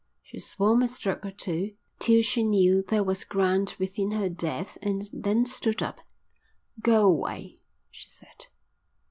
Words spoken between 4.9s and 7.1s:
then stood up. "Go